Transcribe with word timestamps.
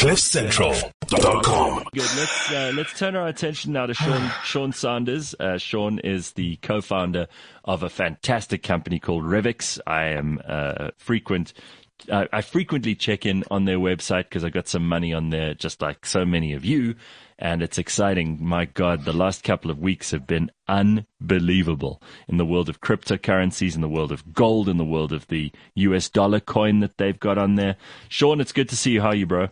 CliffCentral.com. 0.00 1.84
Good. 1.92 2.08
Let's 2.16 2.50
uh, 2.50 2.72
let's 2.74 2.98
turn 2.98 3.16
our 3.16 3.28
attention 3.28 3.74
now 3.74 3.84
to 3.84 3.92
Sean 3.92 4.32
Sean 4.44 4.72
Sanders. 4.72 5.34
Uh, 5.38 5.58
Sean 5.58 5.98
is 5.98 6.32
the 6.32 6.56
co-founder 6.62 7.28
of 7.66 7.82
a 7.82 7.90
fantastic 7.90 8.62
company 8.62 8.98
called 8.98 9.24
Revix. 9.24 9.78
I 9.86 10.04
am 10.04 10.40
uh, 10.48 10.92
frequent. 10.96 11.52
I 12.10 12.40
frequently 12.40 12.94
check 12.94 13.26
in 13.26 13.44
on 13.50 13.66
their 13.66 13.76
website 13.76 14.24
because 14.24 14.42
I 14.42 14.48
got 14.48 14.68
some 14.68 14.88
money 14.88 15.12
on 15.12 15.28
there, 15.28 15.52
just 15.52 15.82
like 15.82 16.06
so 16.06 16.24
many 16.24 16.54
of 16.54 16.64
you, 16.64 16.94
and 17.38 17.62
it's 17.62 17.76
exciting. 17.76 18.38
My 18.40 18.64
God, 18.64 19.04
the 19.04 19.12
last 19.12 19.44
couple 19.44 19.70
of 19.70 19.80
weeks 19.80 20.12
have 20.12 20.26
been 20.26 20.50
unbelievable 20.66 22.00
in 22.26 22.38
the 22.38 22.46
world 22.46 22.70
of 22.70 22.80
cryptocurrencies, 22.80 23.74
in 23.74 23.82
the 23.82 23.88
world 23.88 24.12
of 24.12 24.32
gold, 24.32 24.66
in 24.66 24.78
the 24.78 24.84
world 24.86 25.12
of 25.12 25.26
the 25.26 25.52
US 25.74 26.08
dollar 26.08 26.40
coin 26.40 26.80
that 26.80 26.96
they've 26.96 27.20
got 27.20 27.36
on 27.36 27.56
there. 27.56 27.76
Sean, 28.08 28.40
it's 28.40 28.52
good 28.52 28.70
to 28.70 28.76
see 28.76 28.92
you. 28.92 29.02
How 29.02 29.08
are 29.08 29.14
you, 29.14 29.26
bro? 29.26 29.50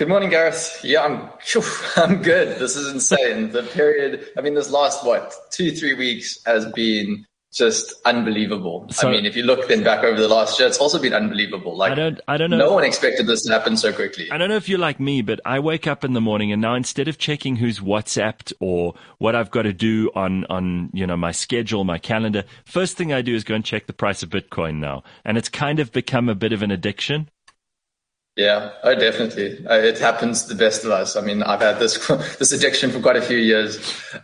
Good 0.00 0.08
morning, 0.08 0.30
Gareth. 0.30 0.80
Yeah, 0.82 1.04
I'm 1.04 1.28
I'm 1.96 2.22
good. 2.22 2.58
This 2.58 2.74
is 2.74 2.90
insane. 2.90 3.50
the 3.50 3.64
period, 3.64 4.28
I 4.34 4.40
mean, 4.40 4.54
this 4.54 4.70
last 4.70 5.04
what 5.04 5.34
two, 5.50 5.72
three 5.72 5.92
weeks 5.92 6.38
has 6.46 6.64
been 6.72 7.26
just 7.52 7.92
unbelievable. 8.06 8.86
So, 8.92 9.08
I 9.08 9.12
mean, 9.12 9.26
if 9.26 9.36
you 9.36 9.42
look 9.42 9.68
then 9.68 9.84
back 9.84 10.02
over 10.02 10.18
the 10.18 10.26
last 10.26 10.58
year, 10.58 10.66
it's 10.66 10.78
also 10.78 10.98
been 10.98 11.12
unbelievable. 11.12 11.76
Like 11.76 11.92
I 11.92 11.94
don't, 11.96 12.20
I 12.28 12.38
don't 12.38 12.48
know. 12.48 12.56
No 12.56 12.72
one 12.72 12.84
expected 12.84 13.26
this 13.26 13.42
to 13.42 13.52
happen 13.52 13.76
so 13.76 13.92
quickly. 13.92 14.30
I 14.30 14.38
don't 14.38 14.48
know 14.48 14.56
if 14.56 14.70
you're 14.70 14.78
like 14.78 15.00
me, 15.00 15.20
but 15.20 15.38
I 15.44 15.58
wake 15.58 15.86
up 15.86 16.02
in 16.02 16.14
the 16.14 16.20
morning 16.22 16.50
and 16.50 16.62
now 16.62 16.76
instead 16.76 17.06
of 17.06 17.18
checking 17.18 17.56
who's 17.56 17.80
WhatsApped 17.80 18.54
or 18.58 18.94
what 19.18 19.36
I've 19.36 19.50
got 19.50 19.64
to 19.64 19.74
do 19.74 20.10
on, 20.14 20.46
on, 20.46 20.88
you 20.94 21.06
know, 21.06 21.18
my 21.18 21.32
schedule, 21.32 21.84
my 21.84 21.98
calendar, 21.98 22.44
first 22.64 22.96
thing 22.96 23.12
I 23.12 23.20
do 23.20 23.34
is 23.34 23.44
go 23.44 23.54
and 23.54 23.66
check 23.66 23.86
the 23.86 23.92
price 23.92 24.22
of 24.22 24.30
Bitcoin 24.30 24.76
now. 24.76 25.02
And 25.26 25.36
it's 25.36 25.50
kind 25.50 25.78
of 25.78 25.92
become 25.92 26.30
a 26.30 26.34
bit 26.34 26.54
of 26.54 26.62
an 26.62 26.70
addiction. 26.70 27.28
Yeah, 28.40 28.70
oh, 28.84 28.94
definitely. 28.94 29.66
Uh, 29.66 29.74
it 29.74 29.98
happens 29.98 30.44
to 30.44 30.48
the 30.48 30.54
best 30.54 30.82
of 30.82 30.90
us. 30.90 31.14
I 31.14 31.20
mean, 31.20 31.42
I've 31.42 31.60
had 31.60 31.78
this 31.78 32.06
this 32.38 32.52
addiction 32.52 32.90
for 32.90 32.98
quite 32.98 33.16
a 33.16 33.20
few 33.20 33.36
years. 33.36 33.76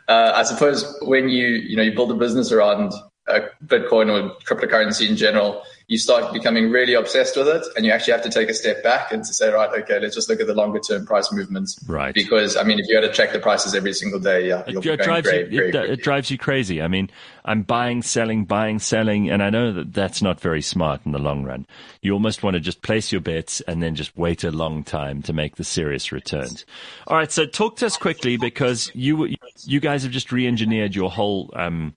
Uh, 0.08 0.32
I 0.34 0.42
suppose 0.42 0.86
when 1.02 1.28
you 1.28 1.48
you 1.48 1.76
know 1.76 1.82
you 1.82 1.94
build 1.94 2.10
a 2.10 2.14
business 2.14 2.50
around 2.50 2.94
uh, 3.28 3.40
Bitcoin 3.64 4.10
or 4.10 4.34
cryptocurrency 4.44 5.08
in 5.08 5.16
general, 5.16 5.62
you 5.88 5.98
start 5.98 6.32
becoming 6.32 6.70
really 6.70 6.94
obsessed 6.94 7.36
with 7.36 7.46
it, 7.46 7.64
and 7.76 7.86
you 7.86 7.92
actually 7.92 8.12
have 8.12 8.22
to 8.22 8.30
take 8.30 8.48
a 8.48 8.54
step 8.54 8.82
back 8.82 9.12
and 9.12 9.24
to 9.24 9.32
say, 9.32 9.52
right, 9.52 9.70
okay, 9.82 10.00
let's 10.00 10.16
just 10.16 10.28
look 10.28 10.40
at 10.40 10.48
the 10.48 10.54
longer 10.54 10.80
term 10.80 11.06
price 11.06 11.32
movements. 11.32 11.78
Right. 11.86 12.12
Because 12.12 12.56
I 12.56 12.64
mean, 12.64 12.80
if 12.80 12.86
you 12.88 12.96
had 12.96 13.02
to 13.02 13.12
check 13.12 13.32
the 13.32 13.38
prices 13.38 13.72
every 13.72 13.92
single 13.92 14.18
day, 14.18 14.48
yeah, 14.48 14.64
it, 14.66 14.84
it 14.84 15.00
drives 15.00 15.28
great, 15.28 15.50
you, 15.52 15.64
it, 15.66 15.74
it, 15.76 16.02
drives 16.02 16.28
you 16.28 16.38
crazy. 16.38 16.82
I 16.82 16.88
mean, 16.88 17.08
I'm 17.44 17.62
buying, 17.62 18.02
selling, 18.02 18.46
buying, 18.46 18.80
selling, 18.80 19.30
and 19.30 19.42
I 19.42 19.50
know 19.50 19.72
that 19.72 19.92
that's 19.92 20.22
not 20.22 20.40
very 20.40 20.62
smart 20.62 21.02
in 21.06 21.12
the 21.12 21.20
long 21.20 21.44
run. 21.44 21.66
You 22.02 22.14
almost 22.14 22.42
want 22.42 22.54
to 22.54 22.60
just 22.60 22.82
place 22.82 23.12
your 23.12 23.20
bets 23.20 23.60
and 23.62 23.80
then 23.80 23.94
just 23.94 24.16
wait 24.16 24.42
a 24.42 24.50
long 24.50 24.82
time 24.82 25.22
to 25.22 25.32
make 25.32 25.54
the 25.54 25.64
serious 25.64 26.10
returns. 26.10 26.66
All 27.06 27.16
right, 27.16 27.30
so 27.30 27.46
talk 27.46 27.76
to 27.76 27.86
us 27.86 27.96
quickly 27.96 28.36
because 28.36 28.90
you 28.92 29.36
you 29.64 29.78
guys 29.78 30.02
have 30.02 30.10
just 30.10 30.32
re-engineered 30.32 30.96
your 30.96 31.10
whole 31.10 31.52
um, 31.54 31.94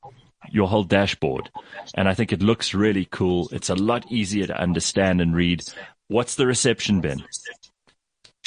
your 0.52 0.68
whole 0.68 0.84
dashboard. 0.84 1.50
And 1.96 2.08
I 2.08 2.14
think 2.14 2.32
it 2.32 2.42
looks 2.42 2.74
really 2.74 3.06
cool. 3.06 3.50
It's 3.52 3.70
a 3.70 3.76
lot 3.76 4.12
easier 4.12 4.48
to 4.48 4.60
understand 4.60 5.22
and 5.22 5.36
read. 5.36 5.64
What's 6.08 6.36
the 6.36 6.48
reception 6.48 7.02
been? 7.02 7.24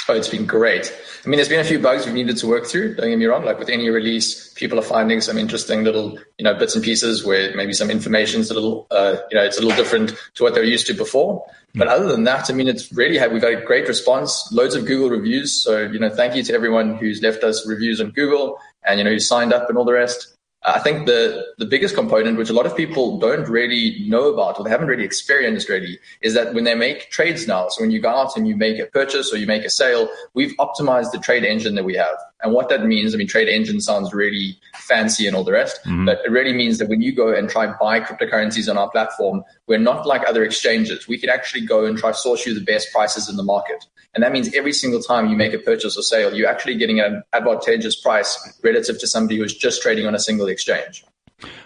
Oh, 0.08 0.14
it's 0.14 0.28
been 0.28 0.46
great. 0.46 0.92
I 1.24 1.28
mean, 1.28 1.36
there's 1.36 1.48
been 1.48 1.60
a 1.60 1.64
few 1.64 1.78
bugs 1.78 2.04
we've 2.04 2.14
needed 2.14 2.36
to 2.38 2.48
work 2.48 2.66
through. 2.66 2.96
Don't 2.96 3.08
get 3.08 3.18
me 3.18 3.26
wrong. 3.26 3.44
Like 3.44 3.60
with 3.60 3.68
any 3.68 3.88
release, 3.88 4.52
people 4.54 4.76
are 4.76 4.82
finding 4.82 5.20
some 5.20 5.38
interesting 5.38 5.84
little, 5.84 6.18
you 6.38 6.44
know, 6.44 6.54
bits 6.54 6.74
and 6.74 6.82
pieces 6.82 7.24
where 7.24 7.54
maybe 7.54 7.72
some 7.72 7.88
information's 7.88 8.50
a 8.50 8.54
little, 8.54 8.88
uh, 8.90 9.18
you 9.30 9.36
know, 9.36 9.44
it's 9.44 9.58
a 9.58 9.62
little 9.62 9.76
different 9.76 10.12
to 10.34 10.42
what 10.42 10.54
they're 10.54 10.64
used 10.64 10.88
to 10.88 10.94
before. 10.94 11.44
But 11.76 11.86
other 11.86 12.08
than 12.08 12.24
that, 12.24 12.50
I 12.50 12.52
mean, 12.52 12.66
it's 12.66 12.92
really 12.92 13.16
had, 13.16 13.32
we've 13.32 13.42
had 13.42 13.54
a 13.54 13.64
great 13.64 13.86
response, 13.86 14.50
loads 14.50 14.74
of 14.74 14.86
Google 14.86 15.08
reviews. 15.08 15.62
So, 15.62 15.82
you 15.82 16.00
know, 16.00 16.10
thank 16.10 16.34
you 16.34 16.42
to 16.42 16.52
everyone 16.52 16.96
who's 16.96 17.22
left 17.22 17.44
us 17.44 17.64
reviews 17.64 18.00
on 18.00 18.10
Google 18.10 18.58
and, 18.84 18.98
you 18.98 19.04
know, 19.04 19.10
who 19.10 19.20
signed 19.20 19.52
up 19.52 19.68
and 19.68 19.78
all 19.78 19.84
the 19.84 19.92
rest. 19.92 20.31
I 20.64 20.78
think 20.78 21.06
the, 21.06 21.44
the 21.58 21.66
biggest 21.66 21.94
component, 21.94 22.38
which 22.38 22.50
a 22.50 22.52
lot 22.52 22.66
of 22.66 22.76
people 22.76 23.18
don't 23.18 23.48
really 23.48 24.04
know 24.06 24.32
about 24.32 24.58
or 24.58 24.64
they 24.64 24.70
haven't 24.70 24.86
really 24.86 25.04
experienced 25.04 25.68
really, 25.68 25.98
is 26.20 26.34
that 26.34 26.54
when 26.54 26.64
they 26.64 26.76
make 26.76 27.10
trades 27.10 27.48
now, 27.48 27.68
so 27.68 27.82
when 27.82 27.90
you 27.90 28.00
go 28.00 28.10
out 28.10 28.36
and 28.36 28.46
you 28.46 28.56
make 28.56 28.78
a 28.78 28.86
purchase 28.86 29.32
or 29.32 29.38
you 29.38 29.46
make 29.46 29.64
a 29.64 29.70
sale, 29.70 30.08
we've 30.34 30.54
optimized 30.58 31.10
the 31.10 31.18
trade 31.18 31.44
engine 31.44 31.74
that 31.74 31.84
we 31.84 31.94
have. 31.94 32.16
And 32.42 32.52
what 32.52 32.68
that 32.70 32.84
means, 32.84 33.14
I 33.14 33.18
mean, 33.18 33.28
trade 33.28 33.48
engine 33.48 33.80
sounds 33.80 34.12
really 34.12 34.58
fancy 34.74 35.26
and 35.26 35.36
all 35.36 35.44
the 35.44 35.52
rest, 35.52 35.80
mm-hmm. 35.84 36.06
but 36.06 36.20
it 36.24 36.30
really 36.30 36.52
means 36.52 36.78
that 36.78 36.88
when 36.88 37.00
you 37.00 37.14
go 37.14 37.32
and 37.32 37.48
try 37.48 37.66
buy 37.66 38.00
cryptocurrencies 38.00 38.68
on 38.68 38.76
our 38.76 38.90
platform, 38.90 39.44
we're 39.68 39.78
not 39.78 40.06
like 40.06 40.22
other 40.28 40.42
exchanges. 40.42 41.06
We 41.06 41.18
can 41.18 41.30
actually 41.30 41.64
go 41.64 41.84
and 41.84 41.96
try 41.96 42.10
to 42.10 42.16
source 42.16 42.44
you 42.44 42.54
the 42.54 42.60
best 42.60 42.92
prices 42.92 43.28
in 43.28 43.36
the 43.36 43.44
market. 43.44 43.84
And 44.14 44.22
that 44.22 44.32
means 44.32 44.52
every 44.54 44.72
single 44.72 45.00
time 45.00 45.28
you 45.28 45.36
make 45.36 45.54
a 45.54 45.58
purchase 45.58 45.96
or 45.96 46.02
sale, 46.02 46.34
you're 46.34 46.48
actually 46.48 46.76
getting 46.76 47.00
an 47.00 47.22
advantageous 47.32 47.96
price 47.96 48.58
relative 48.62 48.98
to 48.98 49.06
somebody 49.06 49.38
who's 49.38 49.56
just 49.56 49.80
trading 49.80 50.06
on 50.06 50.14
a 50.14 50.18
single 50.18 50.48
exchange. 50.48 51.04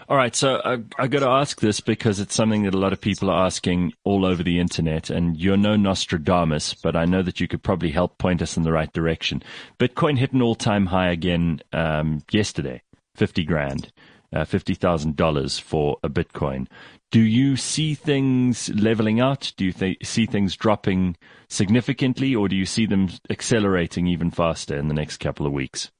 All 0.09 0.17
right, 0.17 0.35
so 0.35 0.61
I, 0.63 0.77
I 0.97 1.07
got 1.07 1.19
to 1.19 1.29
ask 1.29 1.59
this 1.59 1.79
because 1.81 2.19
it's 2.19 2.33
something 2.33 2.63
that 2.63 2.73
a 2.73 2.79
lot 2.79 2.93
of 2.93 3.01
people 3.01 3.29
are 3.29 3.45
asking 3.45 3.93
all 4.03 4.25
over 4.25 4.41
the 4.41 4.59
internet, 4.59 5.09
and 5.09 5.37
you're 5.37 5.57
no 5.57 5.75
Nostradamus, 5.75 6.73
but 6.73 6.95
I 6.95 7.05
know 7.05 7.21
that 7.21 7.39
you 7.39 7.47
could 7.47 7.61
probably 7.61 7.91
help 7.91 8.17
point 8.17 8.41
us 8.41 8.55
in 8.57 8.63
the 8.63 8.71
right 8.71 8.91
direction. 8.93 9.43
Bitcoin 9.79 10.17
hit 10.17 10.33
an 10.33 10.41
all-time 10.41 10.87
high 10.87 11.09
again 11.09 11.61
um, 11.73 12.23
yesterday, 12.31 12.81
fifty 13.15 13.43
grand, 13.43 13.91
uh, 14.33 14.45
fifty 14.45 14.73
thousand 14.73 15.15
dollars 15.15 15.59
for 15.59 15.97
a 16.03 16.09
Bitcoin. 16.09 16.67
Do 17.11 17.21
you 17.21 17.55
see 17.55 17.93
things 17.93 18.69
leveling 18.69 19.19
out? 19.19 19.53
Do 19.57 19.65
you 19.65 19.73
th- 19.73 20.05
see 20.05 20.25
things 20.25 20.55
dropping 20.55 21.15
significantly, 21.49 22.33
or 22.35 22.47
do 22.47 22.55
you 22.55 22.65
see 22.65 22.85
them 22.85 23.09
accelerating 23.29 24.07
even 24.07 24.31
faster 24.31 24.77
in 24.77 24.87
the 24.87 24.93
next 24.93 25.17
couple 25.17 25.45
of 25.45 25.53
weeks? 25.53 25.91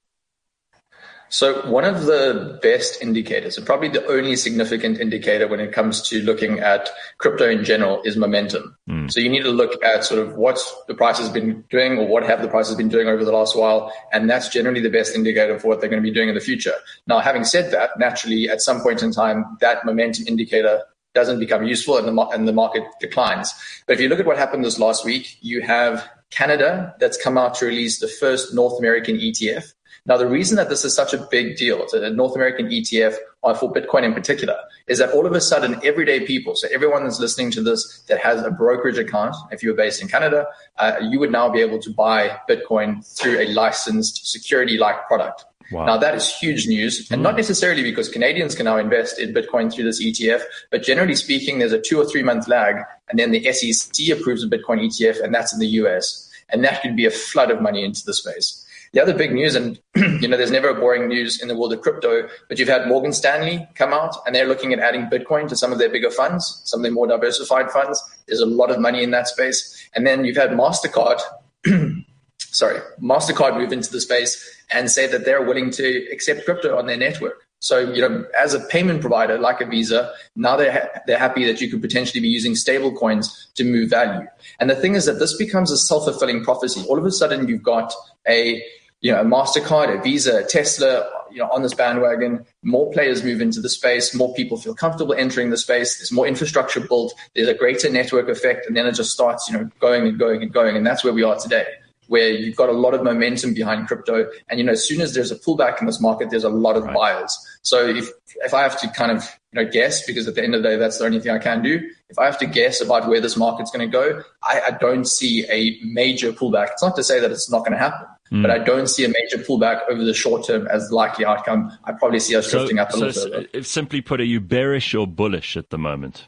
So 1.29 1.69
one 1.69 1.83
of 1.83 2.05
the 2.05 2.59
best 2.61 3.01
indicators, 3.01 3.57
and 3.57 3.65
probably 3.65 3.89
the 3.89 4.05
only 4.07 4.35
significant 4.35 4.99
indicator 4.99 5.47
when 5.47 5.59
it 5.59 5.71
comes 5.73 6.01
to 6.09 6.21
looking 6.21 6.59
at 6.59 6.89
crypto 7.17 7.49
in 7.49 7.63
general 7.63 8.01
is 8.03 8.15
momentum. 8.15 8.77
Mm. 8.89 9.11
So 9.11 9.19
you 9.19 9.29
need 9.29 9.43
to 9.43 9.51
look 9.51 9.83
at 9.83 10.05
sort 10.05 10.25
of 10.25 10.35
what 10.35 10.59
the 10.87 10.95
price 10.95 11.17
has 11.17 11.29
been 11.29 11.63
doing 11.69 11.97
or 11.97 12.07
what 12.07 12.23
have 12.23 12.41
the 12.41 12.47
prices 12.47 12.75
been 12.75 12.89
doing 12.89 13.07
over 13.07 13.25
the 13.25 13.31
last 13.31 13.57
while. 13.57 13.91
And 14.13 14.29
that's 14.29 14.49
generally 14.49 14.81
the 14.81 14.89
best 14.89 15.15
indicator 15.15 15.59
for 15.59 15.67
what 15.67 15.81
they're 15.81 15.89
going 15.89 16.01
to 16.01 16.07
be 16.07 16.13
doing 16.13 16.29
in 16.29 16.35
the 16.35 16.41
future. 16.41 16.73
Now, 17.07 17.19
having 17.19 17.43
said 17.43 17.71
that, 17.71 17.99
naturally 17.99 18.49
at 18.49 18.61
some 18.61 18.81
point 18.81 19.03
in 19.03 19.11
time, 19.11 19.57
that 19.59 19.85
momentum 19.85 20.25
indicator 20.27 20.83
doesn't 21.13 21.39
become 21.39 21.63
useful 21.65 21.97
and 21.97 22.07
the, 22.07 22.21
and 22.27 22.47
the 22.47 22.53
market 22.53 22.83
declines. 22.99 23.53
But 23.85 23.93
if 23.93 23.99
you 23.99 24.07
look 24.07 24.19
at 24.19 24.25
what 24.25 24.37
happened 24.37 24.63
this 24.63 24.79
last 24.79 25.03
week, 25.03 25.37
you 25.41 25.61
have 25.61 26.07
Canada 26.29 26.93
that's 26.99 27.21
come 27.21 27.37
out 27.37 27.55
to 27.55 27.65
release 27.65 27.99
the 27.99 28.07
first 28.07 28.53
North 28.53 28.77
American 28.79 29.17
ETF. 29.17 29.73
Now, 30.07 30.15
the 30.15 30.27
reason 30.27 30.55
that 30.55 30.69
this 30.69 30.85
is 30.85 30.95
such 30.95 31.13
a 31.13 31.17
big 31.17 31.57
deal, 31.57 31.83
it's 31.83 31.93
a 31.93 32.09
North 32.09 32.33
American 32.33 32.69
ETF 32.69 33.17
for 33.59 33.73
Bitcoin 33.73 34.03
in 34.03 34.13
particular, 34.13 34.57
is 34.87 34.99
that 34.99 35.11
all 35.11 35.25
of 35.25 35.33
a 35.33 35.41
sudden, 35.41 35.79
everyday 35.83 36.25
people, 36.25 36.55
so 36.55 36.67
everyone 36.73 37.03
that's 37.03 37.19
listening 37.19 37.51
to 37.51 37.61
this 37.61 38.03
that 38.07 38.19
has 38.19 38.41
a 38.41 38.49
brokerage 38.49 38.97
account, 38.97 39.35
if 39.51 39.61
you 39.61 39.69
were 39.69 39.75
based 39.75 40.01
in 40.01 40.07
Canada, 40.07 40.47
uh, 40.77 40.95
you 41.01 41.19
would 41.19 41.31
now 41.31 41.49
be 41.49 41.59
able 41.59 41.77
to 41.79 41.89
buy 41.89 42.39
Bitcoin 42.49 43.05
through 43.17 43.37
a 43.39 43.47
licensed 43.49 44.31
security 44.31 44.77
like 44.77 45.05
product. 45.07 45.43
Wow. 45.71 45.85
Now 45.85 45.97
that 45.97 46.15
is 46.15 46.33
huge 46.33 46.65
news 46.67 47.11
and 47.11 47.21
not 47.21 47.31
hmm. 47.31 47.37
necessarily 47.37 47.83
because 47.83 48.07
Canadians 48.07 48.55
can 48.55 48.63
now 48.63 48.77
invest 48.77 49.19
in 49.19 49.33
Bitcoin 49.33 49.73
through 49.73 49.83
this 49.83 50.01
ETF, 50.01 50.43
but 50.71 50.83
generally 50.83 51.15
speaking, 51.15 51.59
there's 51.59 51.73
a 51.73 51.81
two 51.81 51.99
or 51.99 52.05
three 52.05 52.23
month 52.23 52.47
lag 52.47 52.77
and 53.09 53.19
then 53.19 53.31
the 53.31 53.51
SEC 53.51 54.17
approves 54.17 54.43
a 54.43 54.47
Bitcoin 54.47 54.79
ETF 54.79 55.21
and 55.21 55.35
that's 55.35 55.53
in 55.53 55.59
the 55.59 55.67
US. 55.81 56.31
And 56.49 56.63
that 56.63 56.81
could 56.81 56.95
be 56.95 57.05
a 57.05 57.11
flood 57.11 57.51
of 57.51 57.61
money 57.61 57.83
into 57.83 58.05
the 58.05 58.13
space. 58.13 58.65
The 58.93 59.01
other 59.01 59.13
big 59.13 59.33
news, 59.33 59.55
and 59.55 59.79
you 59.95 60.27
know, 60.27 60.37
there's 60.37 60.51
never 60.51 60.69
a 60.69 60.75
boring 60.75 61.07
news 61.07 61.41
in 61.41 61.47
the 61.47 61.55
world 61.55 61.73
of 61.73 61.81
crypto, 61.81 62.27
but 62.47 62.59
you've 62.59 62.67
had 62.67 62.87
Morgan 62.87 63.13
Stanley 63.13 63.67
come 63.75 63.93
out 63.93 64.15
and 64.25 64.35
they're 64.35 64.47
looking 64.47 64.73
at 64.73 64.79
adding 64.79 65.07
Bitcoin 65.07 65.47
to 65.49 65.55
some 65.55 65.71
of 65.71 65.79
their 65.79 65.89
bigger 65.89 66.09
funds, 66.09 66.61
some 66.65 66.79
of 66.79 66.83
their 66.83 66.91
more 66.91 67.07
diversified 67.07 67.71
funds. 67.71 68.01
There's 68.27 68.41
a 68.41 68.45
lot 68.45 68.71
of 68.71 68.79
money 68.79 69.03
in 69.03 69.11
that 69.11 69.27
space. 69.27 69.89
And 69.95 70.05
then 70.05 70.25
you've 70.25 70.37
had 70.37 70.51
MasterCard, 70.51 71.19
sorry, 72.37 72.79
MasterCard 73.01 73.57
move 73.57 73.73
into 73.73 73.91
the 73.91 74.01
space 74.01 74.63
and 74.71 74.89
say 74.89 75.07
that 75.07 75.25
they're 75.25 75.41
willing 75.41 75.71
to 75.71 76.07
accept 76.11 76.45
crypto 76.45 76.77
on 76.77 76.85
their 76.85 76.97
network. 76.97 77.46
So, 77.59 77.79
you 77.91 78.01
know, 78.01 78.25
as 78.39 78.53
a 78.53 78.59
payment 78.59 79.01
provider 79.01 79.39
like 79.39 79.61
a 79.61 79.65
Visa, 79.65 80.11
now 80.35 80.55
they're, 80.55 80.71
ha- 80.71 81.01
they're 81.07 81.17
happy 81.17 81.45
that 81.45 81.59
you 81.59 81.69
could 81.69 81.81
potentially 81.81 82.21
be 82.21 82.27
using 82.27 82.55
stable 82.55 82.91
coins 82.91 83.49
to 83.55 83.63
move 83.63 83.89
value. 83.89 84.27
And 84.59 84.69
the 84.69 84.75
thing 84.75 84.95
is 84.95 85.05
that 85.05 85.19
this 85.19 85.35
becomes 85.35 85.71
a 85.71 85.77
self-fulfilling 85.77 86.43
prophecy. 86.43 86.85
All 86.87 86.99
of 86.99 87.05
a 87.05 87.11
sudden 87.11 87.47
you've 87.47 87.63
got 87.63 87.93
a, 88.27 88.63
you 89.01 89.11
know, 89.11 89.21
a 89.21 89.25
MasterCard, 89.25 89.97
a 89.97 90.01
Visa, 90.01 90.37
a 90.37 90.43
Tesla, 90.43 91.09
you 91.31 91.39
know, 91.39 91.49
on 91.49 91.61
this 91.61 91.73
bandwagon. 91.73 92.45
More 92.63 92.91
players 92.91 93.23
move 93.23 93.41
into 93.41 93.59
the 93.59 93.69
space. 93.69 94.13
More 94.13 94.33
people 94.33 94.57
feel 94.57 94.75
comfortable 94.75 95.13
entering 95.15 95.49
the 95.49 95.57
space. 95.57 95.97
There's 95.97 96.11
more 96.11 96.27
infrastructure 96.27 96.79
built. 96.79 97.13
There's 97.35 97.47
a 97.47 97.53
greater 97.53 97.89
network 97.89 98.29
effect. 98.29 98.65
And 98.67 98.77
then 98.77 98.85
it 98.87 98.93
just 98.93 99.11
starts, 99.11 99.49
you 99.49 99.57
know, 99.57 99.69
going 99.79 100.07
and 100.07 100.17
going 100.17 100.41
and 100.43 100.53
going. 100.53 100.75
And 100.75 100.85
that's 100.85 101.03
where 101.03 101.13
we 101.13 101.23
are 101.23 101.37
today. 101.37 101.65
Where 102.07 102.29
you've 102.29 102.55
got 102.55 102.69
a 102.69 102.73
lot 102.73 102.93
of 102.93 103.03
momentum 103.03 103.53
behind 103.53 103.87
crypto. 103.87 104.29
And, 104.49 104.59
you 104.59 104.65
know, 104.65 104.71
as 104.71 104.83
soon 104.83 105.01
as 105.01 105.13
there's 105.13 105.31
a 105.31 105.35
pullback 105.35 105.79
in 105.79 105.87
this 105.87 106.01
market, 106.01 106.29
there's 106.29 106.43
a 106.43 106.49
lot 106.49 106.75
of 106.75 106.83
right. 106.83 106.95
buyers. 106.95 107.37
So 107.61 107.87
if, 107.87 108.09
if 108.37 108.53
I 108.53 108.63
have 108.63 108.79
to 108.81 108.89
kind 108.89 109.11
of, 109.11 109.23
you 109.51 109.63
know, 109.63 109.69
guess, 109.69 110.05
because 110.05 110.27
at 110.27 110.35
the 110.35 110.43
end 110.43 110.55
of 110.55 110.63
the 110.63 110.69
day, 110.69 110.75
that's 110.77 110.97
the 110.97 111.05
only 111.05 111.19
thing 111.19 111.31
I 111.31 111.39
can 111.39 111.61
do. 111.61 111.81
If 112.09 112.17
I 112.17 112.25
have 112.25 112.37
to 112.39 112.45
guess 112.45 112.81
about 112.81 113.07
where 113.07 113.19
this 113.19 113.35
market's 113.35 113.71
going 113.71 113.89
to 113.89 113.91
go, 113.91 114.23
I, 114.43 114.61
I 114.67 114.71
don't 114.71 115.07
see 115.07 115.45
a 115.49 115.77
major 115.83 116.31
pullback. 116.31 116.71
It's 116.71 116.83
not 116.83 116.95
to 116.95 117.03
say 117.03 117.19
that 117.19 117.31
it's 117.31 117.51
not 117.51 117.59
going 117.59 117.73
to 117.73 117.77
happen. 117.77 118.07
Mm. 118.31 118.41
But 118.41 118.51
I 118.51 118.59
don't 118.59 118.87
see 118.87 119.05
a 119.05 119.09
major 119.09 119.37
pullback 119.37 119.81
over 119.89 120.03
the 120.03 120.13
short 120.13 120.45
term 120.45 120.67
as 120.67 120.91
likely 120.91 121.25
outcome. 121.25 121.71
I 121.85 121.93
probably 121.93 122.19
see 122.19 122.35
us 122.35 122.49
drifting 122.51 122.79
up 122.79 122.89
a 122.89 122.93
so 122.93 122.99
little 122.99 123.29
bit. 123.51 123.65
Simply 123.65 124.01
put, 124.01 124.19
are 124.19 124.25
you 124.25 124.41
bearish 124.41 124.93
or 124.93 125.07
bullish 125.07 125.55
at 125.55 125.69
the 125.69 125.77
moment? 125.77 126.27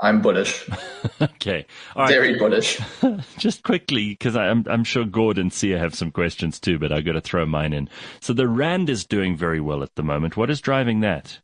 I'm 0.00 0.20
bullish. 0.20 0.68
okay. 1.22 1.66
Very 1.96 2.38
bullish. 2.38 2.80
Just 3.38 3.62
quickly, 3.62 4.10
because 4.10 4.36
I'm, 4.36 4.64
I'm 4.68 4.84
sure 4.84 5.04
Gord 5.04 5.38
and 5.38 5.52
Sia 5.52 5.78
have 5.78 5.94
some 5.94 6.10
questions 6.10 6.60
too, 6.60 6.78
but 6.78 6.92
I've 6.92 7.04
got 7.04 7.12
to 7.12 7.20
throw 7.20 7.46
mine 7.46 7.72
in. 7.72 7.88
So 8.20 8.32
the 8.32 8.48
Rand 8.48 8.90
is 8.90 9.04
doing 9.04 9.36
very 9.36 9.60
well 9.60 9.82
at 9.82 9.94
the 9.94 10.02
moment. 10.02 10.36
What 10.36 10.50
is 10.50 10.60
driving 10.60 11.00
that? 11.00 11.38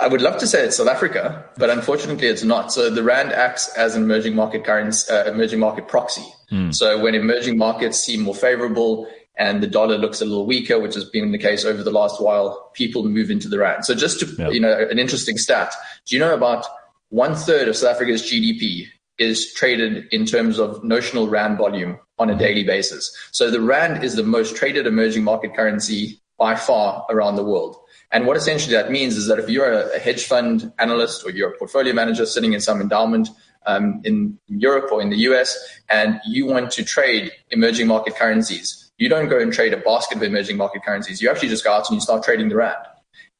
I 0.00 0.08
would 0.08 0.22
love 0.22 0.38
to 0.38 0.46
say 0.46 0.64
it's 0.64 0.78
South 0.78 0.88
Africa, 0.88 1.44
but 1.58 1.68
unfortunately 1.68 2.26
it's 2.26 2.42
not. 2.42 2.72
So 2.72 2.88
the 2.88 3.02
Rand 3.02 3.32
acts 3.32 3.68
as 3.76 3.94
an 3.94 4.02
emerging 4.02 4.34
market 4.34 4.64
currency, 4.64 5.12
uh, 5.12 5.24
emerging 5.24 5.60
market 5.60 5.86
proxy. 5.86 6.24
Mm. 6.50 6.74
So 6.74 6.98
when 6.98 7.14
emerging 7.14 7.58
markets 7.58 7.98
seem 7.98 8.22
more 8.22 8.34
favorable, 8.34 9.06
and 9.36 9.62
the 9.62 9.66
dollar 9.66 9.96
looks 9.96 10.20
a 10.20 10.24
little 10.24 10.46
weaker, 10.46 10.78
which 10.78 10.94
has 10.94 11.04
been 11.04 11.32
the 11.32 11.38
case 11.38 11.64
over 11.64 11.82
the 11.82 11.90
last 11.90 12.20
while, 12.20 12.70
people 12.74 13.08
move 13.08 13.30
into 13.30 13.48
the 13.48 13.58
rand. 13.58 13.84
So 13.84 13.94
just 13.94 14.20
to, 14.20 14.52
you 14.52 14.60
know, 14.60 14.86
an 14.90 14.98
interesting 14.98 15.38
stat. 15.38 15.72
Do 16.06 16.14
you 16.14 16.20
know 16.20 16.34
about 16.34 16.66
one 17.08 17.34
third 17.34 17.68
of 17.68 17.76
South 17.76 17.94
Africa's 17.94 18.22
GDP 18.22 18.86
is 19.18 19.52
traded 19.52 20.06
in 20.10 20.24
terms 20.24 20.58
of 20.58 20.82
notional 20.82 21.28
rand 21.28 21.58
volume 21.58 21.98
on 22.18 22.30
a 22.30 22.36
daily 22.36 22.64
basis. 22.64 23.14
So 23.30 23.50
the 23.50 23.60
rand 23.60 24.02
is 24.02 24.16
the 24.16 24.22
most 24.22 24.56
traded 24.56 24.86
emerging 24.86 25.24
market 25.24 25.54
currency 25.54 26.20
by 26.38 26.56
far 26.56 27.06
around 27.10 27.36
the 27.36 27.44
world. 27.44 27.76
And 28.10 28.26
what 28.26 28.36
essentially 28.36 28.74
that 28.74 28.90
means 28.90 29.16
is 29.16 29.26
that 29.26 29.38
if 29.38 29.48
you're 29.48 29.72
a 29.72 29.98
hedge 29.98 30.24
fund 30.24 30.72
analyst 30.78 31.24
or 31.24 31.30
you're 31.30 31.52
a 31.52 31.58
portfolio 31.58 31.94
manager 31.94 32.26
sitting 32.26 32.52
in 32.52 32.60
some 32.60 32.80
endowment 32.80 33.28
um, 33.66 34.00
in 34.04 34.38
Europe 34.48 34.90
or 34.92 35.00
in 35.00 35.10
the 35.10 35.18
US, 35.28 35.56
and 35.88 36.20
you 36.26 36.46
want 36.46 36.70
to 36.72 36.84
trade 36.84 37.32
emerging 37.50 37.86
market 37.86 38.16
currencies, 38.16 38.81
you 38.98 39.08
don't 39.08 39.28
go 39.28 39.38
and 39.38 39.52
trade 39.52 39.72
a 39.72 39.76
basket 39.76 40.18
of 40.18 40.22
emerging 40.22 40.56
market 40.56 40.84
currencies. 40.84 41.20
You 41.20 41.30
actually 41.30 41.48
just 41.48 41.64
go 41.64 41.72
out 41.72 41.88
and 41.88 41.96
you 41.96 42.00
start 42.00 42.22
trading 42.22 42.48
the 42.48 42.56
rand. 42.56 42.76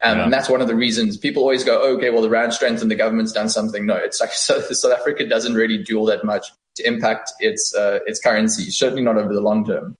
Um, 0.02 0.19
yeah. 0.19 0.25
And 0.25 0.32
that's 0.32 0.49
one 0.49 0.60
of 0.60 0.66
the 0.66 0.75
reasons 0.75 1.16
people 1.16 1.43
always 1.43 1.62
go, 1.62 1.81
oh, 1.81 1.96
okay, 1.96 2.10
well, 2.10 2.22
the 2.22 2.28
rand 2.28 2.52
strength 2.52 2.82
and 2.82 2.90
the 2.90 2.96
government's 2.96 3.32
done 3.32 3.49
something. 3.49 3.87
No, 3.87 3.94
it's 3.94 4.20
like 4.20 4.31
so, 4.32 4.60
South 4.60 4.93
Africa 4.93 5.26
doesn't 5.26 5.54
really 5.54 5.78
do 5.78 5.99
all 5.99 6.06
that 6.06 6.25
much 6.25 6.49
to 6.76 6.87
impact 6.87 7.32
its 7.38 7.75
uh, 7.75 8.00
its 8.06 8.20
currency, 8.20 8.70
certainly 8.70 9.02
not 9.02 9.16
over 9.16 9.32
the 9.32 9.40
long 9.40 9.64
term. 9.64 9.96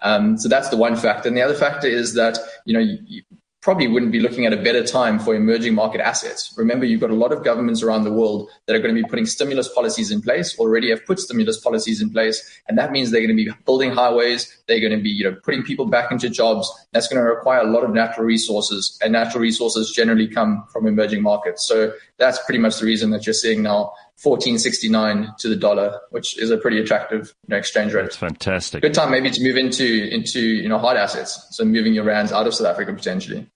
Um, 0.00 0.36
so 0.36 0.48
that's 0.48 0.68
the 0.68 0.76
one 0.76 0.96
factor. 0.96 1.28
And 1.28 1.36
the 1.36 1.42
other 1.42 1.54
factor 1.54 1.86
is 1.86 2.14
that 2.14 2.38
you 2.66 2.74
know 2.74 2.80
you, 2.80 3.22
probably 3.64 3.88
wouldn't 3.88 4.12
be 4.12 4.20
looking 4.20 4.44
at 4.44 4.52
a 4.52 4.58
better 4.58 4.84
time 4.84 5.18
for 5.18 5.34
emerging 5.34 5.74
market 5.74 5.98
assets. 5.98 6.52
Remember, 6.58 6.84
you've 6.84 7.00
got 7.00 7.08
a 7.08 7.14
lot 7.14 7.32
of 7.32 7.42
governments 7.42 7.82
around 7.82 8.04
the 8.04 8.12
world 8.12 8.50
that 8.66 8.76
are 8.76 8.78
going 8.78 8.94
to 8.94 9.02
be 9.02 9.08
putting 9.08 9.24
stimulus 9.24 9.72
policies 9.72 10.10
in 10.10 10.20
place, 10.20 10.58
already 10.58 10.90
have 10.90 11.04
put 11.06 11.18
stimulus 11.18 11.58
policies 11.58 12.02
in 12.02 12.10
place, 12.10 12.60
and 12.68 12.76
that 12.76 12.92
means 12.92 13.10
they're 13.10 13.22
going 13.22 13.34
to 13.34 13.44
be 13.44 13.50
building 13.64 13.90
highways, 13.90 14.54
they're 14.68 14.80
going 14.80 14.92
to 14.92 15.02
be, 15.02 15.08
you 15.08 15.24
know, 15.24 15.34
putting 15.42 15.62
people 15.62 15.86
back 15.86 16.12
into 16.12 16.28
jobs. 16.28 16.70
That's 16.92 17.08
going 17.08 17.16
to 17.16 17.26
require 17.26 17.60
a 17.60 17.70
lot 17.70 17.84
of 17.84 17.90
natural 17.94 18.26
resources, 18.26 18.98
and 19.02 19.14
natural 19.14 19.40
resources 19.40 19.92
generally 19.92 20.28
come 20.28 20.66
from 20.70 20.86
emerging 20.86 21.22
markets. 21.22 21.66
So 21.66 21.94
that's 22.18 22.38
pretty 22.44 22.60
much 22.60 22.78
the 22.80 22.84
reason 22.84 23.12
that 23.12 23.24
you're 23.24 23.32
seeing 23.32 23.62
now 23.62 23.94
1469 24.22 25.34
to 25.38 25.48
the 25.48 25.56
dollar, 25.56 26.00
which 26.10 26.38
is 26.38 26.50
a 26.50 26.56
pretty 26.56 26.78
attractive 26.78 27.34
you 27.46 27.52
know, 27.52 27.56
exchange 27.56 27.92
rate. 27.92 28.02
That's 28.02 28.16
fantastic. 28.16 28.82
Good 28.82 28.94
time 28.94 29.10
maybe 29.10 29.30
to 29.30 29.42
move 29.42 29.56
into 29.56 30.08
into 30.08 30.40
you 30.40 30.68
know 30.68 30.78
hard 30.78 30.96
assets. 30.96 31.48
So 31.50 31.64
moving 31.64 31.94
your 31.94 32.04
rands 32.04 32.32
out 32.32 32.46
of 32.46 32.54
South 32.54 32.68
Africa 32.68 32.92
potentially. 32.92 33.50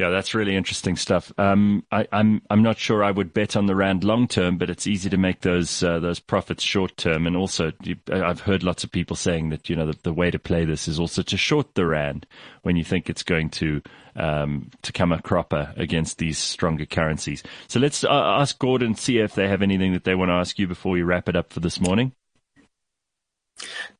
Yeah, 0.00 0.08
that's 0.08 0.34
really 0.34 0.56
interesting 0.56 0.96
stuff. 0.96 1.30
Um, 1.36 1.84
I, 1.92 2.00
am 2.04 2.08
I'm, 2.10 2.42
I'm 2.48 2.62
not 2.62 2.78
sure 2.78 3.04
I 3.04 3.10
would 3.10 3.34
bet 3.34 3.54
on 3.54 3.66
the 3.66 3.76
rand 3.76 4.02
long 4.02 4.28
term, 4.28 4.56
but 4.56 4.70
it's 4.70 4.86
easy 4.86 5.10
to 5.10 5.18
make 5.18 5.42
those 5.42 5.82
uh, 5.82 5.98
those 5.98 6.18
profits 6.18 6.64
short 6.64 6.96
term. 6.96 7.26
And 7.26 7.36
also, 7.36 7.72
you, 7.82 7.96
I've 8.10 8.40
heard 8.40 8.62
lots 8.62 8.82
of 8.82 8.90
people 8.90 9.14
saying 9.14 9.50
that 9.50 9.68
you 9.68 9.76
know 9.76 9.84
the, 9.84 9.98
the, 10.02 10.14
way 10.14 10.30
to 10.30 10.38
play 10.38 10.64
this 10.64 10.88
is 10.88 10.98
also 10.98 11.20
to 11.20 11.36
short 11.36 11.74
the 11.74 11.84
rand 11.84 12.26
when 12.62 12.76
you 12.76 12.82
think 12.82 13.10
it's 13.10 13.22
going 13.22 13.50
to 13.50 13.82
um, 14.16 14.70
to 14.80 14.90
come 14.90 15.12
a 15.12 15.20
cropper 15.20 15.74
against 15.76 16.16
these 16.16 16.38
stronger 16.38 16.86
currencies. 16.86 17.42
So 17.68 17.78
let's 17.78 18.02
uh, 18.02 18.08
ask 18.10 18.58
Gordon 18.58 18.94
see 18.94 19.18
if 19.18 19.34
they 19.34 19.48
have 19.48 19.60
anything 19.60 19.92
that 19.92 20.04
they 20.04 20.14
want 20.14 20.30
to 20.30 20.34
ask 20.34 20.58
you 20.58 20.66
before 20.66 20.92
we 20.92 21.02
wrap 21.02 21.28
it 21.28 21.36
up 21.36 21.52
for 21.52 21.60
this 21.60 21.78
morning. 21.78 22.12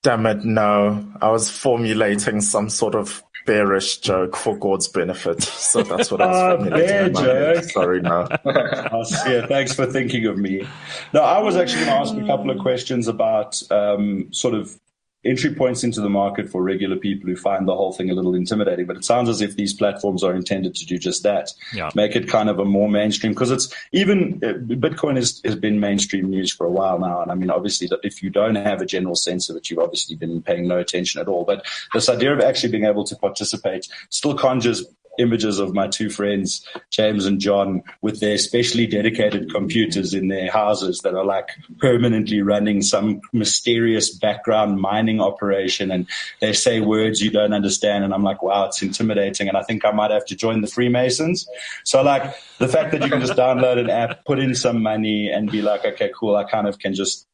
Damn 0.03 0.27
it, 0.27 0.45
no. 0.45 1.07
I 1.21 1.31
was 1.31 1.51
formulating 1.51 2.41
some 2.41 2.71
sort 2.71 2.95
of 2.95 3.23
bearish 3.47 3.99
joke 3.99 4.37
for 4.37 4.57
God's 4.57 4.89
benefit. 4.89 5.43
So 5.43 5.83
that's 5.83 6.11
what 6.11 6.21
I 6.21 6.27
was 6.27 6.37
uh, 6.37 6.57
formulating. 6.57 7.13
Bear 7.13 7.55
joke. 7.55 7.65
Sorry, 7.65 8.01
no. 8.01 8.29
oh, 8.45 9.05
yeah, 9.27 9.47
thanks 9.47 9.75
for 9.75 9.87
thinking 9.87 10.27
of 10.27 10.39
me. 10.39 10.67
No, 11.13 11.23
I 11.23 11.41
was 11.41 11.57
actually 11.57 11.85
going 11.85 12.05
to 12.05 12.11
ask 12.11 12.15
a 12.15 12.27
couple 12.27 12.51
of 12.51 12.59
questions 12.59 13.09
about 13.09 13.61
um, 13.71 14.33
sort 14.33 14.55
of 14.55 14.79
entry 15.25 15.55
points 15.55 15.85
into 15.85 16.01
the 16.01 16.09
market 16.09 16.49
for 16.49 16.63
regular 16.63 16.97
people 16.97 17.29
who 17.29 17.37
find 17.37 17.69
the 17.69 17.75
whole 17.75 17.93
thing 17.93 18.11
a 18.11 18.15
little 18.15 18.35
intimidating. 18.35 18.87
But 18.87 18.97
it 18.97 19.05
sounds 19.05 19.29
as 19.29 19.41
if 19.41 19.57
these 19.57 19.75
platforms 19.75 20.25
are 20.25 20.35
intended 20.35 20.75
to 20.77 20.87
do 20.87 20.99
just 20.99 21.23
that. 21.25 21.53
Yeah. 21.75 21.91
Make 21.95 22.17
it 22.17 22.29
kind 22.29 22.49
of 22.49 22.59
a 22.59 22.65
more 22.65 22.89
mainstream 22.89 23.33
because 23.33 23.51
it's 23.51 23.73
even 23.93 24.41
uh, 24.43 24.55
Bitcoin 24.77 25.17
has, 25.17 25.41
has 25.45 25.57
been 25.57 25.81
mainstream 25.81 26.31
news 26.31 26.53
for 26.53 26.67
a 26.67 26.71
while 26.71 26.99
now. 26.99 27.23
And 27.23 27.31
I 27.31 27.35
mean, 27.35 27.51
obviously, 27.51 27.89
if 28.03 28.23
you 28.23 28.31
don't 28.31 28.55
have 28.55 28.81
a 28.81 28.87
general 28.87 29.15
sense 29.15 29.51
of 29.51 29.57
it, 29.57 29.71
you've 29.71 29.79
obviously 29.79 30.17
been 30.17 30.43
paying 30.43 30.67
no 30.67 30.79
attention 30.79 31.21
at 31.21 31.29
all. 31.29 31.45
But 31.45 31.67
this 31.93 32.09
idea 32.09 32.33
of 32.33 32.41
actually 32.41 32.71
being 32.71 32.85
able 32.85 33.05
to 33.05 33.17
participate 33.17 33.89
still 34.09 34.35
conjures 34.35 34.85
images 35.21 35.59
of 35.59 35.75
my 35.75 35.89
two 35.89 36.11
friends, 36.11 36.67
James 36.91 37.27
and 37.27 37.41
John, 37.41 37.83
with 38.01 38.21
their 38.21 38.39
specially 38.39 38.87
dedicated 38.87 39.53
computers 39.53 40.15
in 40.15 40.29
their 40.29 40.51
houses 40.51 41.01
that 41.01 41.15
are 41.15 41.25
like 41.25 41.49
permanently 41.79 42.43
running 42.43 42.83
some 42.83 43.21
mysterious 43.33 44.11
background 44.17 44.81
mining 44.81 45.21
operation. 45.21 45.91
And 45.91 46.07
they 46.41 46.53
say 46.53 46.81
words 46.81 47.21
you 47.21 47.31
don't 47.31 47.53
understand. 47.53 48.05
And 48.05 48.15
I'm 48.15 48.25
like, 48.25 48.43
wow, 48.43 48.67
it's 48.67 48.83
intimidating. 48.83 49.49
And 49.49 49.57
I 49.57 49.63
think 49.63 49.85
I 49.85 49.93
might 49.93 50.11
have 50.11 50.27
to 50.27 50.37
join 50.37 50.61
the 50.61 50.67
Freemasons. 50.67 51.47
So 51.85 52.03
like 52.03 52.23
the 52.59 52.69
fact 52.69 52.93
that 52.93 53.03
you 53.03 53.09
can 53.09 53.21
just 53.21 53.35
download 53.35 53.79
an 53.79 53.91
app, 53.91 54.25
put 54.25 54.39
in 54.39 54.55
some 54.55 54.83
money 54.83 55.31
and 55.31 55.51
be 55.51 55.63
like, 55.63 55.85
okay, 55.85 56.11
cool. 56.19 56.37
I 56.37 56.45
kind 56.45 56.67
of 56.67 56.79
can 56.79 56.95
just 56.95 57.27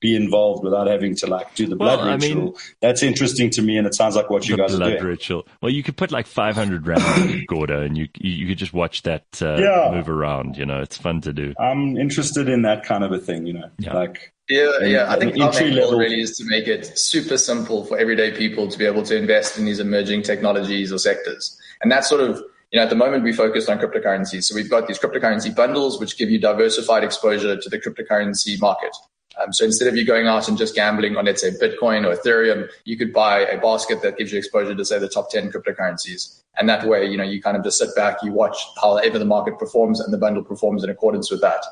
be 0.00 0.16
involved 0.16 0.64
without 0.64 0.86
having 0.86 1.14
to 1.14 1.26
like 1.26 1.54
do 1.54 1.66
the 1.66 1.76
blood 1.76 2.00
well, 2.00 2.16
ritual. 2.16 2.42
I 2.42 2.44
mean, 2.44 2.54
That's 2.80 3.02
interesting 3.02 3.50
to 3.50 3.62
me, 3.62 3.78
and 3.78 3.86
it 3.86 3.94
sounds 3.94 4.16
like 4.16 4.30
what 4.30 4.48
you 4.48 4.56
guys 4.56 4.74
are 4.74 4.78
doing. 4.78 5.02
ritual. 5.02 5.46
Well, 5.62 5.70
you 5.70 5.82
could 5.82 5.96
put 5.96 6.10
like 6.10 6.26
500 6.26 6.86
rounds 6.86 7.44
Gordo, 7.48 7.82
and 7.82 7.96
you 7.96 8.08
you 8.18 8.48
could 8.48 8.58
just 8.58 8.72
watch 8.72 9.02
that 9.02 9.24
uh, 9.40 9.56
yeah. 9.56 9.90
move 9.92 10.08
around. 10.08 10.56
You 10.56 10.66
know, 10.66 10.80
it's 10.80 10.96
fun 10.96 11.20
to 11.22 11.32
do. 11.32 11.54
I'm 11.58 11.96
interested 11.96 12.48
in 12.48 12.62
that 12.62 12.84
kind 12.84 13.04
of 13.04 13.12
a 13.12 13.18
thing. 13.18 13.46
You 13.46 13.54
know, 13.54 13.70
yeah. 13.78 13.94
like. 13.94 14.32
Yeah, 14.48 14.78
yeah. 14.82 15.10
I 15.10 15.18
think 15.18 15.36
our 15.40 15.52
main 15.54 15.74
goal 15.74 15.98
really 15.98 16.20
is 16.20 16.36
to 16.36 16.44
make 16.44 16.68
it 16.68 16.96
super 16.96 17.36
simple 17.36 17.84
for 17.84 17.98
everyday 17.98 18.30
people 18.30 18.68
to 18.68 18.78
be 18.78 18.86
able 18.86 19.02
to 19.02 19.16
invest 19.16 19.58
in 19.58 19.64
these 19.64 19.80
emerging 19.80 20.22
technologies 20.22 20.92
or 20.92 20.98
sectors. 20.98 21.60
And 21.82 21.90
that's 21.90 22.08
sort 22.08 22.20
of 22.20 22.40
you 22.72 22.78
know, 22.78 22.84
at 22.84 22.90
the 22.90 22.96
moment 22.96 23.24
we 23.24 23.32
focused 23.32 23.68
on 23.68 23.78
cryptocurrencies. 23.78 24.44
So 24.44 24.54
we've 24.54 24.70
got 24.70 24.86
these 24.86 24.98
cryptocurrency 24.98 25.54
bundles, 25.54 26.00
which 26.00 26.18
give 26.18 26.30
you 26.30 26.38
diversified 26.38 27.04
exposure 27.04 27.56
to 27.56 27.68
the 27.68 27.78
cryptocurrency 27.78 28.60
market. 28.60 28.94
Um, 29.42 29.52
so 29.52 29.64
instead 29.64 29.88
of 29.88 29.96
you 29.96 30.04
going 30.04 30.26
out 30.26 30.48
and 30.48 30.56
just 30.56 30.74
gambling 30.74 31.16
on, 31.16 31.26
let's 31.26 31.42
say, 31.42 31.50
Bitcoin 31.50 32.06
or 32.06 32.16
Ethereum, 32.16 32.68
you 32.84 32.96
could 32.96 33.12
buy 33.12 33.40
a 33.40 33.60
basket 33.60 34.02
that 34.02 34.16
gives 34.16 34.32
you 34.32 34.38
exposure 34.38 34.74
to, 34.74 34.84
say, 34.84 34.98
the 34.98 35.08
top 35.08 35.30
10 35.30 35.52
cryptocurrencies. 35.52 36.40
And 36.58 36.68
that 36.68 36.86
way, 36.86 37.04
you 37.04 37.18
know, 37.18 37.24
you 37.24 37.42
kind 37.42 37.56
of 37.56 37.62
just 37.62 37.78
sit 37.78 37.94
back, 37.94 38.22
you 38.22 38.32
watch 38.32 38.56
however 38.80 39.18
the 39.18 39.26
market 39.26 39.58
performs 39.58 40.00
and 40.00 40.12
the 40.12 40.18
bundle 40.18 40.42
performs 40.42 40.82
in 40.82 40.90
accordance 40.90 41.30
with 41.30 41.42
that. 41.42 41.62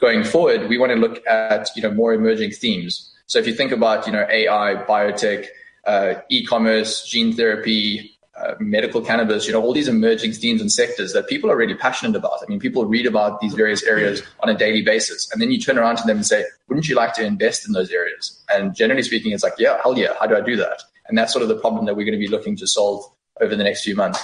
Going 0.00 0.22
forward, 0.22 0.68
we 0.68 0.76
want 0.76 0.92
to 0.92 0.96
look 0.96 1.26
at, 1.26 1.70
you 1.74 1.82
know, 1.82 1.90
more 1.90 2.12
emerging 2.12 2.50
themes. 2.50 3.10
So 3.26 3.38
if 3.38 3.46
you 3.46 3.54
think 3.54 3.72
about, 3.72 4.06
you 4.06 4.12
know, 4.12 4.26
AI, 4.28 4.84
biotech, 4.86 5.46
uh, 5.86 6.14
e-commerce, 6.28 7.06
gene 7.06 7.34
therapy, 7.34 8.13
uh, 8.44 8.54
medical 8.60 9.00
cannabis, 9.00 9.46
you 9.46 9.52
know, 9.52 9.62
all 9.62 9.72
these 9.72 9.88
emerging 9.88 10.32
themes 10.32 10.60
and 10.60 10.70
sectors 10.70 11.12
that 11.12 11.28
people 11.28 11.50
are 11.50 11.56
really 11.56 11.74
passionate 11.74 12.16
about. 12.16 12.40
I 12.42 12.46
mean, 12.48 12.58
people 12.60 12.84
read 12.84 13.06
about 13.06 13.40
these 13.40 13.54
various 13.54 13.82
areas 13.84 14.22
on 14.42 14.48
a 14.48 14.54
daily 14.54 14.82
basis. 14.82 15.30
And 15.32 15.40
then 15.40 15.50
you 15.50 15.58
turn 15.58 15.78
around 15.78 15.96
to 15.96 16.06
them 16.06 16.18
and 16.18 16.26
say, 16.26 16.44
wouldn't 16.68 16.88
you 16.88 16.94
like 16.94 17.14
to 17.14 17.24
invest 17.24 17.66
in 17.66 17.72
those 17.72 17.90
areas? 17.90 18.44
And 18.52 18.74
generally 18.74 19.02
speaking, 19.02 19.32
it's 19.32 19.42
like, 19.42 19.54
yeah, 19.58 19.78
hell 19.82 19.96
yeah. 19.96 20.14
How 20.20 20.26
do 20.26 20.36
I 20.36 20.40
do 20.40 20.56
that? 20.56 20.82
And 21.08 21.16
that's 21.16 21.32
sort 21.32 21.42
of 21.42 21.48
the 21.48 21.56
problem 21.56 21.86
that 21.86 21.96
we're 21.96 22.04
going 22.04 22.18
to 22.18 22.26
be 22.26 22.28
looking 22.28 22.56
to 22.56 22.66
solve 22.66 23.04
over 23.40 23.56
the 23.56 23.64
next 23.64 23.84
few 23.84 23.96
months. 23.96 24.22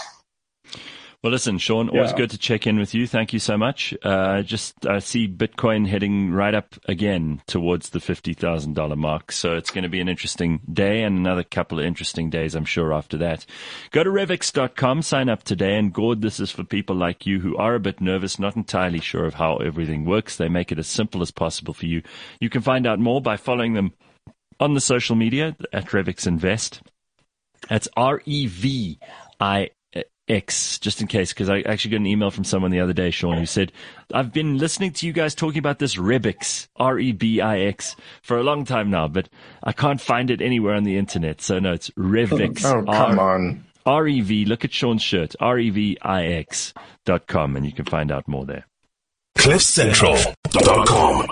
Well, 1.23 1.33
listen, 1.33 1.59
Sean, 1.59 1.91
always 1.91 2.13
yeah. 2.13 2.17
good 2.17 2.31
to 2.31 2.39
check 2.39 2.67
in 2.67 2.79
with 2.79 2.95
you. 2.95 3.07
Thank 3.07 3.35
you 3.35 3.39
so 3.39 3.59
much. 3.59 3.93
Uh, 4.03 4.41
just 4.41 4.87
I 4.87 5.01
see 5.01 5.29
Bitcoin 5.29 5.87
heading 5.87 6.31
right 6.31 6.55
up 6.55 6.77
again 6.87 7.43
towards 7.47 7.91
the 7.91 8.01
fifty 8.01 8.33
thousand 8.33 8.73
dollar 8.75 8.97
mark, 8.97 9.31
so 9.31 9.55
it's 9.55 9.71
going 9.71 9.83
to 9.83 9.91
be 9.91 10.01
an 10.01 10.09
interesting 10.09 10.61
day 10.73 11.03
and 11.03 11.19
another 11.19 11.45
couple 11.45 11.79
of 11.79 11.85
interesting 11.85 12.31
days, 12.31 12.55
I'm 12.55 12.65
sure. 12.65 12.95
After 12.95 13.19
that, 13.19 13.45
go 13.91 14.03
to 14.03 14.09
revix.com, 14.09 15.03
sign 15.03 15.29
up 15.29 15.43
today, 15.43 15.77
and 15.77 15.93
Gord, 15.93 16.23
this 16.23 16.41
is 16.41 16.51
for 16.51 16.65
people 16.65 16.97
like 16.97 17.27
you 17.27 17.41
who 17.41 17.55
are 17.59 17.75
a 17.75 17.81
bit 17.81 18.01
nervous, 18.01 18.39
not 18.39 18.57
entirely 18.57 19.01
sure 19.01 19.27
of 19.27 19.35
how 19.35 19.59
everything 19.59 20.07
works. 20.07 20.37
They 20.37 20.49
make 20.49 20.73
it 20.73 20.79
as 20.79 20.87
simple 20.87 21.21
as 21.21 21.31
possible 21.31 21.75
for 21.75 21.85
you. 21.85 22.03
You 22.41 22.49
can 22.49 22.63
find 22.63 22.87
out 22.87 22.99
more 22.99 23.21
by 23.21 23.37
following 23.37 23.75
them 23.75 23.93
on 24.59 24.73
the 24.73 24.81
social 24.81 25.17
media 25.17 25.55
at 25.71 25.89
Revix 25.89 26.27
Invest. 26.27 26.81
That's 27.69 27.89
R 27.95 28.23
E 28.25 28.47
V 28.47 28.99
I 29.39 29.69
X, 30.31 30.79
just 30.79 31.01
in 31.01 31.07
case, 31.09 31.33
because 31.33 31.51
I 31.51 31.61
actually 31.61 31.91
got 31.93 31.97
an 31.99 32.07
email 32.07 32.31
from 32.31 32.45
someone 32.45 32.71
the 32.71 32.81
other 32.81 32.93
day, 32.93 33.11
Sean, 33.11 33.37
who 33.39 33.47
said, 33.47 33.73
I've 34.15 34.33
been 34.33 34.59
listening 34.59 34.93
to 34.93 35.07
you 35.07 35.13
guys 35.13 35.35
talking 35.35 35.59
about 35.59 35.79
this 35.81 35.97
Rebix, 35.97 36.69
R 36.77 36.99
E 36.99 37.13
B 37.13 37.41
I 37.41 37.59
X, 37.61 37.97
for 38.23 38.39
a 38.39 38.43
long 38.43 38.65
time 38.65 38.91
now, 38.91 39.09
but 39.09 39.29
I 39.63 39.73
can't 39.73 40.01
find 40.01 40.31
it 40.31 40.41
anywhere 40.41 40.75
on 40.75 40.85
the 40.85 40.97
internet. 40.97 41.41
So 41.41 41.59
no, 41.59 41.73
it's 41.73 41.91
Revix. 41.91 42.65
Oh, 42.65 42.85
come 42.85 43.19
R- 43.19 43.35
on. 43.35 43.65
R 43.87 44.07
E 44.07 44.21
V, 44.21 44.45
look 44.45 44.65
at 44.65 44.73
Sean's 44.73 45.03
shirt, 45.03 45.35
R 45.41 45.59
E 45.59 45.71
V 45.71 45.99
I 46.03 46.25
X 46.27 46.73
dot 47.05 47.27
com, 47.27 47.57
and 47.57 47.67
you 47.67 47.73
can 47.73 47.85
find 47.87 48.13
out 48.13 48.29
more 48.29 48.45
there. 48.47 48.67
CliffCentral.com 49.39 51.27